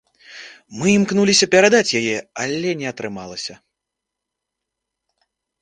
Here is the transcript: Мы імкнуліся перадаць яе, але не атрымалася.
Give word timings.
Мы 0.77 0.87
імкнуліся 0.93 1.45
перадаць 1.57 1.95
яе, 2.01 2.17
але 2.45 2.69
не 2.81 2.87
атрымалася. 2.95 3.59